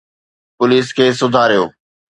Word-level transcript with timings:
Police 0.57 0.87
کي 0.97 1.05
سڌاريو. 1.19 1.63